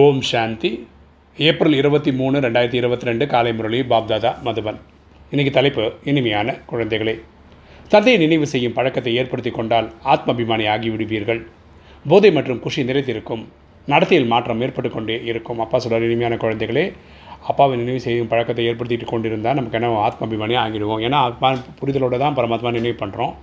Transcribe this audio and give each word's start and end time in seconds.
ஓம் 0.00 0.20
சாந்தி. 0.28 0.68
April 1.46 1.74
இருபத்தி 1.78 2.10
மூணு 2.18 2.36
ரெண்டாயிரத்தி 2.44 2.78
இருபத்தி 2.80 3.06
ரெண்டு 3.08 3.24
காலை 3.32 3.50
முரளி 3.56 3.78
பாப்தாதா 3.90 4.30
மதுபன். 4.44 4.78
இன்னைக்கு 5.32 5.50
தலைப்பு 5.56 5.82
இனிமையான 6.10 6.54
குழந்தைகளே. 6.70 7.14
தந்தையை 7.92 8.18
நினைவு 8.22 8.46
செய்யும் 8.52 8.74
பழக்கத்தை 8.78 9.12
ஏற்படுத்தி 9.20 9.50
கொண்டால் 9.56 9.88
ஆத்மாபிமானி 10.12 10.66
ஆகிவிடுவீர்கள். 10.74 11.40
போதை 12.10 12.30
மற்றும் 12.36 12.60
குஷி 12.66 12.82
நிறைத்திருக்கும் 12.90 13.42
நடத்தையில் 13.92 14.30
மாற்றம் 14.32 14.62
ஏற்பட்டு 14.66 14.90
கொண்டே 14.94 15.16
இருக்கும். 15.30 15.60
அப்பா 15.64 15.80
சொல்கிறார் 15.84 16.06
இனிமையான 16.06 16.38
குழந்தைகளே 16.44 16.84
அப்பாவை 17.52 17.76
நினைவு 17.82 18.00
செய்யும் 18.06 18.30
பழக்கத்தை 18.30 18.64
ஏற்படுத்திட்டு 18.70 19.08
கொண்டிருந்தால் 19.12 19.58
நமக்கு 19.58 19.78
என்ன 19.80 19.90
ஆத்மாபிமானி 20.08 20.56
ஆகிடுவோம். 20.62 21.02
ஏன்னா 21.08 21.20
ஆத்மா 21.26 21.50
புரிதலோடு 21.80 22.22
தான் 22.24 22.38
பரமாத்மா 22.38 22.72
நினைவு 22.78 22.96
பண்ணுறோம் 23.02 23.34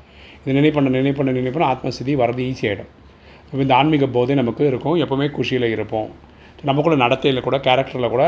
இது 0.41 0.55
நினைவு 0.59 0.75
பண்ண 0.77 0.95
நினைவு 0.97 1.17
பண்ண 1.19 1.35
நினைவு 1.39 1.55
பண்ண 1.57 1.67
ஆத்மஸ்திதி 1.75 2.15
வரது 2.23 2.41
ஈஸியாகிடும் 2.53 3.61
இந்த 3.67 3.75
ஆன்மீக 3.81 4.09
போதை 4.17 4.33
நமக்கு 4.41 4.65
இருக்கும். 4.71 4.97
எப்போவுமே 5.05 5.29
குஷியில் 5.37 5.69
இருப்போம். 5.75 6.09
நமக்குள்ள 6.67 6.95
நடத்தையில் 7.05 7.45
கூட 7.47 7.57
கேரக்டரில் 7.65 8.13
கூட 8.13 8.23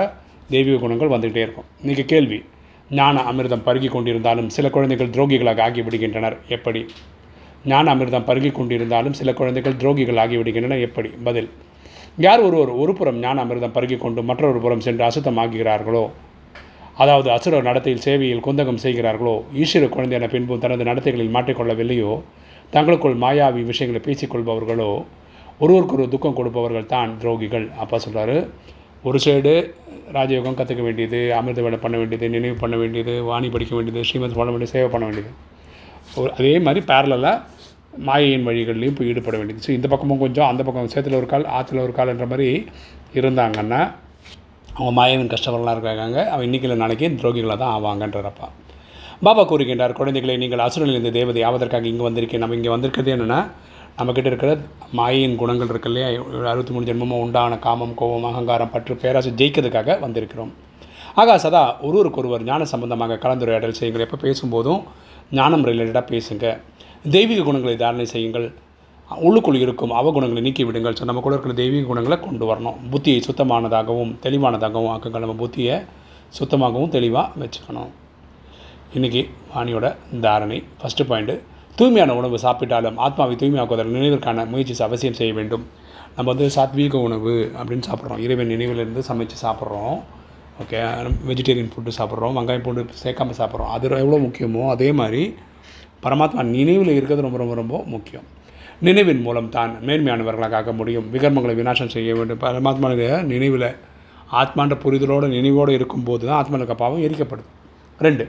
தெய்வீக 0.50 0.78
குணங்கள் 0.84 1.14
வந்துகிட்டே 1.14 1.42
இருக்கும். 1.46 1.68
இன்றைக்கி 1.84 2.06
கேள்வி 2.06 2.40
ஞான 2.90 3.24
அமிர்தம் 3.32 3.64
பருகி 3.66 3.90
கொண்டிருந்தாலும் 3.94 4.48
சில 4.56 4.70
குழந்தைகள் 4.70 5.12
துரோகிகளாக 5.16 5.62
ஆகிவிடுகின்றனர் 5.66 6.36
எப்படி? 6.56 6.82
ஞான 7.72 7.86
அமிர்தம் 7.96 8.26
பருகி 8.30 8.52
கொண்டிருந்தாலும் 8.58 9.16
சில 9.20 9.34
குழந்தைகள் 9.40 9.78
துரோகிகள் 9.82 10.20
ஆகிவிடுகின்றனர் 10.24 10.84
எப்படி? 10.88 11.10
பதில் 11.28 11.50
யார் 12.26 12.42
ஒருவர் 12.48 12.72
ஒரு 12.82 12.94
புறம் 12.94 13.20
ஞான 13.20 13.38
அமிர்தம் 13.46 13.76
பருகி 13.78 13.98
கொண்டு 13.98 14.24
மற்றொரு 14.30 14.60
புறம் 14.60 14.84
சென்று 14.88 15.04
அசுத்தம் 15.10 15.40
ஆகிறார்களோ 15.44 16.04
அதாவது 16.98 17.30
அசுர 17.32 17.62
நடத்தையில் 17.62 18.04
சேவையில் 18.06 18.46
குந்தகம் 18.48 18.84
செய்கிறார்களோ? 18.86 19.36
ஈஸ்வர 19.62 19.88
குழந்தையான 19.96 20.28
பின்பு 20.28 20.58
தனது 20.58 20.84
நடத்தைகளில் 20.90 21.36
மாற்றிக்கொள்ளவில்லையோ 21.36 22.12
தங்களுக்குள் 22.74 23.18
மாயாவி 23.24 23.62
விஷயங்களை 23.72 24.02
பேசிக்கொள்பவர்களோ 24.08 24.92
ஒருவருக்கு 25.64 25.96
ஒரு 25.98 26.06
துக்கம் 26.14 26.38
கொடுப்பவர்கள் 26.40 26.92
தான் 26.96 27.12
துரோகிகள். 27.22 27.66
அப்பா 27.84 27.98
சொல்கிறாரு 28.06 28.36
ஒரு 29.08 29.18
சைடு 29.26 29.54
ராஜயோகம் 30.18 30.58
கற்றுக்க 30.60 30.82
வேண்டியது 30.88 31.20
அமிர்த 31.40 31.62
வேலை 31.66 31.78
பண்ண 31.84 31.96
வேண்டியது 32.02 32.26
நினைவு 32.36 32.56
பண்ண 32.64 32.76
வேண்டியது 32.82 33.14
வாணி 33.30 33.48
படிக்க 33.56 33.74
வேண்டியது 33.78 34.02
ஸ்ரீமத் 34.10 34.38
பண்ண 34.40 34.52
வேண்டியது 34.54 34.74
சேவை 34.76 34.90
பண்ண 34.94 35.06
வேண்டியது. 35.08 35.32
ஒரு 36.22 36.30
அதே 36.38 36.54
மாதிரி 36.66 36.82
பேரலாக 36.92 37.32
மாயையின் 38.08 38.46
வழிகள்லையும் 38.48 38.98
போய் 38.98 39.10
ஈடுபட 39.12 39.36
வேண்டியது. 39.40 39.64
ஸோ 39.66 39.72
இந்த 39.78 39.88
பக்கமும் 39.94 40.22
கொஞ்சம் 40.24 40.50
அந்த 40.52 40.62
பக்கம் 40.68 40.92
சேத்துல 40.94 41.18
ஒரு 41.22 41.28
கால் 41.34 41.48
ஆற்றுல 41.58 41.84
ஒரு 41.88 41.94
கால்ன்ற 41.98 42.26
மாதிரி 42.34 42.48
இருந்தாங்கன்னா 43.20 43.82
அவங்க 44.76 44.92
மாயவின் 45.00 45.32
கஷ்டப்படலாம் 45.34 45.76
இருக்காங்க 45.78 46.20
அவன் 46.34 46.46
இன்றைக்கில் 46.48 46.82
நாளைக்கு 46.84 47.08
துரோகிகளாக 47.22 47.58
தான் 47.64 47.74
ஆவாங்கன்றப்பா 47.78 48.48
பாபா 49.26 49.44
கூறுகின்றார் 49.50 49.98
குழந்தைகளை 50.00 50.36
நீங்கள் 50.44 50.64
அசுரனில் 50.66 50.98
இருந்த 50.98 51.12
தேவதை 51.18 51.42
ஆவதற்காக 51.50 51.86
இங்கே 51.92 52.06
வந்திருக்கேன். 52.08 52.42
நம்ம 52.44 52.56
இங்கே 52.60 52.72
வந்திருக்கிறது 52.76 53.12
என்னென்னா 53.16 53.40
நம்மக்கிட்ட 54.02 54.30
இருக்கிற 54.32 54.52
மாயின் 55.00 55.40
குணங்கள் 55.44 55.72
இருக்கு 55.72 55.90
இல்லையா? 55.92 56.08
அறுபத்தி 56.52 56.74
மூணு 56.74 56.88
ஜென்மமும் 56.90 57.22
உண்டான 57.26 57.58
காமம் 57.66 57.96
கோபம் 58.00 58.28
அகங்காரம் 58.30 58.72
பற்று 58.74 58.94
பேராசை 59.02 59.32
ஜெயிக்கிறதுக்காக 59.40 59.98
வந்திருக்கிறோம். 60.06 60.52
ஆகா 61.22 61.34
சதா 61.44 61.62
ஒருவருக்கொருவர் 61.88 62.44
ஞான 62.50 62.66
சம்பந்தமாக 62.72 63.18
கலந்துரையாடல் 63.24 63.78
செய்யுங்கள். 63.80 64.06
எப்போ 64.08 64.18
பேசும்போதும் 64.26 64.82
ஞானம் 65.40 65.66
ரிலேட்டடாக 65.70 66.06
பேசுங்க. 66.14 66.46
தெய்வீக 67.16 67.44
குணங்களை 67.48 67.76
தாரணை 67.84 68.06
செய்யுங்கள். 68.14 68.48
உள்ளுக்குள் 69.28 69.62
இருக்கும் 69.64 69.94
அவகுணங்களை 70.00 70.42
நீக்கி 70.48 70.64
விடுங்கள். 70.68 70.96
ஸோ 71.00 71.06
நம்ம 71.10 71.22
கூட 71.26 71.34
இருக்கிற 71.36 71.56
தெய்வீக 71.62 71.86
குணங்களை 71.92 72.18
கொண்டு 72.28 72.46
வரணும். 72.52 72.78
புத்தியை 72.94 73.20
சுத்தமானதாகவும் 73.28 74.12
தெளிவானதாகவும் 74.26 74.92
ஆக்குங்கள். 74.96 75.26
நம்ம 75.26 75.38
புத்தியை 75.44 75.78
சுத்தமாகவும் 76.40 76.94
தெளிவாக 76.98 77.40
வச்சுக்கணும். 77.44 77.92
இன்றைக்கி 78.98 79.24
வாணியோட 79.56 79.88
தாரணை 80.26 80.60
ஃபஸ்ட்டு 80.80 81.10
பாயிண்ட்டு 81.10 81.36
தூய்மையான 81.78 82.16
உணவு 82.20 82.38
சாப்பிட்டாலும் 82.46 82.98
ஆத்மாவை 83.06 83.36
தூய்மையாக்குவதற்கு 83.42 83.98
நினைவிற்கான 83.98 84.46
முயற்சி 84.46 84.84
அவசியம் 84.88 85.20
செய்ய 85.20 85.34
வேண்டும். 85.34 85.64
நம்ம 86.16 86.28
வந்து 86.32 86.48
சாத்வீக 86.56 86.96
உணவு 87.08 87.34
அப்படின்னு 87.60 87.86
சாப்பிட்றோம். 87.90 88.22
இறைவன் 88.26 88.52
நினைவிலிருந்து 88.54 89.04
சமைச்சு 89.10 89.38
சாப்பிட்றோம். 89.46 89.96
ஓகே 90.62 90.80
வெஜிடேரியன் 91.30 91.72
ஃபுட்டு 91.74 91.92
சாப்பிட்றோம். 92.00 92.36
வெங்காயம் 92.38 92.66
பூண்டு 92.66 92.86
சேர்க்காம 93.04 93.36
சாப்பிட்றோம். 93.40 93.72
அது 93.76 93.90
எவ்வளோ 94.04 94.20
முக்கியமோ 94.26 94.64
அதே 94.76 94.92
மாதிரி 95.02 95.24
பரமாத்மா 96.06 96.44
நினைவில் 96.58 96.94
இருக்கிறது 96.98 97.26
ரொம்ப 97.28 97.38
ரொம்ப 97.38 97.56
ரொம்ப 97.62 97.84
முக்கியம். 97.94 98.28
நினைவின் 98.88 99.22
மூலம் 99.26 99.50
தான் 99.56 99.72
மேன்மையானவர்களாக 99.88 100.52
காக்க 100.54 100.72
முடியும். 100.72 101.08
விகர்மங்களை 101.16 101.54
விநாசம் 101.62 101.92
செய்ய 101.96 102.14
வேண்டும். 102.20 102.40
பரமாத்மாவுடைய 102.46 103.10
நினைவில் 103.34 103.70
ஆத்மான்ற 104.42 104.76
புரிதலோடு 104.84 105.28
நினைவோடு 105.38 105.72
இருக்கும்போது 105.78 106.24
தான் 106.28 106.40
ஆத்மாவுக்கு 106.42 106.76
பாவம் 106.84 107.04
எரிக்கப்படுது. 107.08 107.50
ரெண்டு 108.06 108.26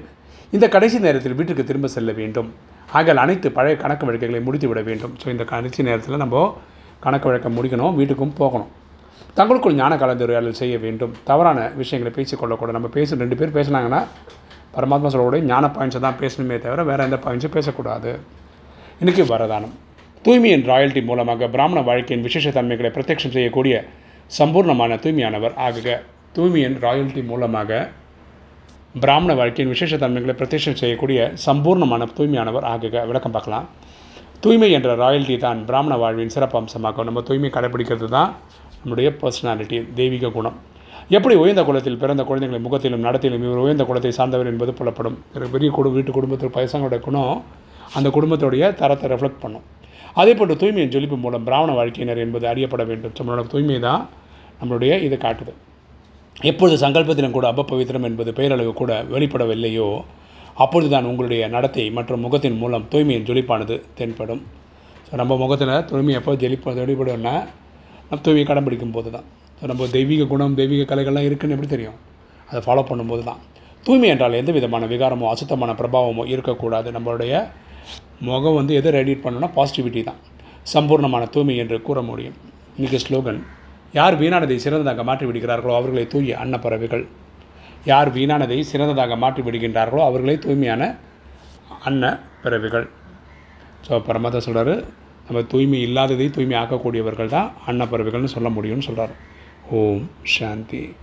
இந்த 0.56 0.66
கடைசி 0.74 0.98
நேரத்தில் 0.98 1.36
வீட்டுக்கு 1.38 1.64
திரும்ப 1.64 1.88
செல்ல 1.96 2.12
வேண்டும். 2.12 2.50
ஆகல் 2.98 3.22
அனைத்து 3.24 3.48
பழைய 3.56 3.74
கணக்கு 3.82 4.06
வழக்குகளை 4.08 4.40
முடித்து 4.46 4.68
விட 4.70 4.80
வேண்டும். 4.88 5.12
ஸோ 5.22 5.26
இந்த 5.34 5.44
கடைசி 5.52 5.82
நேரத்தில் 5.88 6.22
நம்ம 6.24 6.44
கணக்கு 7.04 7.28
வழக்கம் 7.30 7.54
முடிக்கணும் 7.58 7.94
வீட்டுக்கும் 7.98 8.34
போகணும். 8.40 8.70
தங்களுக்குள் 9.38 9.78
ஞான 9.80 9.92
கலந்துரையாடல் 10.02 10.58
செய்ய 10.60 10.74
வேண்டும். 10.84 11.12
தவறான 11.30 11.58
விஷயங்களை 11.80 12.12
பேசிக்கொள்ளக்கூடாது 12.18 12.76
நம்ம 12.78 12.90
பேசி 12.96 13.18
ரெண்டு 13.22 13.38
பேர் 13.40 13.56
பேசினாங்கன்னா 13.58 14.00
பரமாத்மா 14.74 15.08
சொல்லக்கூடிய 15.12 15.44
ஞான 15.52 15.64
பாயிண்ட்ஸை 15.76 16.00
தான் 16.06 16.20
பேசணுமே 16.20 16.56
தவிர 16.64 16.82
வேறு 16.90 17.04
எந்த 17.08 17.18
பாயிண்ட்ஸும் 17.24 17.54
பேசக்கூடாது. 17.56 18.12
இன்றைக்கி 19.02 19.24
வரதானம். 19.32 19.74
தூய்மையின் 20.26 20.64
ராயல்ட்டி 20.70 21.02
மூலமாக 21.10 21.48
பிராமண 21.54 21.78
வாழ்க்கையின் 21.88 22.24
விசேஷ 22.26 22.52
தன்மைகளை 22.58 22.90
பிரத்யட்சம் 22.96 23.34
செய்யக்கூடிய 23.36 23.74
சம்பூர்ணமான 24.38 24.98
தூய்மையானவர் 25.04 25.56
ஆகுக. 25.66 25.88
தூய்மையின் 26.36 26.76
ராயல்ட்டி 26.84 27.22
மூலமாக 27.30 27.80
பிராமண 29.00 29.34
வாழ்க்கையின் 29.38 29.70
விசேஷ 29.72 29.96
தன்மைகளை 30.00 30.32
பிரத்யட்சம் 30.38 30.78
செய்யக்கூடிய 30.80 31.18
சம்பூர்ணமான 31.44 32.06
தூய்மையானவர் 32.16 32.66
ஆகுக. 32.70 33.04
விளக்கம் 33.10 33.34
பார்க்கலாம். 33.36 33.66
தூய்மை 34.44 34.68
என்ற 34.76 34.90
ராயல்டி 35.02 35.36
தான் 35.44 35.60
பிராமண 35.68 35.94
வாழ்வின் 36.02 36.32
சிறப்பு 36.34 36.56
அம்சமாகும். 36.60 37.06
நம்ம 37.08 37.22
தூய்மை 37.28 37.50
கடைபிடிக்கிறது 37.54 38.08
தான் 38.16 38.30
நம்முடைய 38.82 39.10
பர்சனாலிட்டி 39.22 39.78
தெய்வீக 40.00 40.32
குணம். 40.36 40.58
எப்படி 41.16 41.36
உயர்ந்த 41.44 41.64
குலத்தில் 41.68 41.98
பிறந்த 42.02 42.22
குழந்தைகளை 42.30 42.60
முகத்திலும் 42.66 43.04
நடத்திலும் 43.06 43.46
இவர் 43.46 43.62
உயர்ந்த 43.64 43.86
குலத்தை 43.92 44.12
சார்ந்தவர் 44.18 44.52
என்பது 44.52 44.74
புலப்படும். 44.82 45.18
பெரிய 45.56 45.70
குடு 45.78 45.94
வீட்டு 45.96 46.18
குடும்பத்தில் 46.18 46.54
பைசங்களோட 46.58 47.00
குணம் 47.08 47.34
அந்த 47.98 48.08
குடும்பத்துடைய 48.18 48.74
தரத்தை 48.82 49.08
ரெஃப்ளெக்ட் 49.14 49.42
பண்ணும். 49.46 49.66
அதே 50.20 50.34
போன்று 50.40 50.60
தூய்மையின் 50.62 50.94
ஜொலிப்பு 50.96 51.18
மூலம் 51.26 51.46
பிராமண 51.50 51.72
வாழ்க்கையினர் 51.80 52.24
என்பது 52.28 52.46
அறியப்பட 52.54 52.84
வேண்டும். 52.92 53.18
நம்மளோட 53.20 53.44
தூய்மை 53.54 53.80
தான் 53.90 54.02
நம்மளுடைய 54.60 54.92
இதை 55.08 55.18
காட்டுது. 55.26 55.54
எப்பொழுது 56.48 56.76
சங்கல்பத்திலும் 56.82 57.34
கூட 57.36 57.46
அபப்பவித்திரம் 57.52 58.06
என்பது 58.08 58.30
பெயரளவு 58.38 58.72
கூட 58.80 58.92
வெளிப்படவில்லையோ 59.14 59.88
அப்பொழுதுதான் 60.62 61.06
உங்களுடைய 61.10 61.42
நடத்தை 61.54 61.84
மற்றும் 61.98 62.22
முகத்தின் 62.26 62.58
மூலம் 62.62 62.84
தூய்மையின் 62.92 63.26
ஜொலிப்பானது 63.28 63.76
தென்படும். 63.98 64.42
ஸோ 65.06 65.12
நம்ம 65.20 65.36
முகத்தில் 65.42 65.72
தூய்மை 65.90 66.14
எப்போ 66.20 66.32
ஜெலிப்ப 66.42 66.74
வெளிப்படும்னா 66.80 67.34
நம்ம 68.08 68.20
தூய்மையை 68.26 68.46
கடம்பிடிக்கும் 68.50 68.94
போது 68.96 69.10
தான் 69.16 69.26
ஸோ 69.58 69.66
நம்ம 69.70 69.86
தெய்வீக 69.96 70.26
குணம் 70.32 70.56
தெய்வீக 70.60 70.86
கலைகள்லாம் 70.90 71.26
இருக்குன்னு 71.28 71.54
எப்படி 71.56 71.70
தெரியும்? 71.74 71.98
அதை 72.50 72.60
ஃபாலோ 72.66 72.82
பண்ணும்போது 72.90 73.22
தான் 73.30 73.40
தூய்மை 73.86 74.08
என்றால் 74.14 74.38
எந்த 74.40 74.50
விதமான 74.58 74.86
விகாரமோ 74.92 75.28
அசுத்தமான 75.34 75.70
பிரபாவமோ 75.80 76.24
இருக்கக்கூடாது. 76.32 76.88
நம்மளுடைய 76.96 77.32
முகம் 78.28 78.58
வந்து 78.60 78.72
எதை 78.80 78.90
ரெடிட் 78.98 79.24
பண்ணணும்னா 79.24 79.50
பாசிட்டிவிட்டி 79.58 80.02
தான். 80.08 80.20
சம்பூர்ணமான 80.74 81.24
தூய்மை 81.34 81.56
என்று 81.62 81.76
கூற 81.88 81.98
முடியும். 82.10 82.36
இன்றைக்கி 82.76 82.98
ஸ்லோகன் 83.06 83.40
யார் 83.94 84.14
வீணானதை 84.20 84.56
சிறந்ததாக 84.56 85.02
மாற்றி 85.02 85.26
விடுகிறார்களோ 85.26 85.74
அவர்களை 85.74 86.06
தூய 86.06 86.36
அன்னப்பறவைகள். 86.44 87.06
யார் 87.84 88.14
வீணானதை 88.14 88.60
சிறந்ததாக 88.60 89.16
மாற்றி 89.16 89.42
விடுகின்றார்களோ 89.42 90.02
அவர்களே 90.08 90.38
தூய்மையான 90.38 90.96
அன்ன 91.84 92.20
பிறவிகள் 92.42 92.88
ஸோ 93.88 93.92
பரமாதா 94.08 94.38
சொல்கிறார் 94.38 94.84
நம்ம 95.26 95.42
தூய்மை 95.42 95.80
இல்லாததை 95.80 96.30
தூய்மை 96.30 96.56
ஆக்கக்கூடியவர்கள் 96.58 97.28
தான் 97.28 97.52
அன்னப்பறவைகள்னு 97.66 98.24
சொல்ல 98.24 98.48
முடியும்னு 98.48 98.86
சொல்கிறார் 98.88 99.14
ஓம் 99.70 100.10
சாந்தி. 100.22 100.94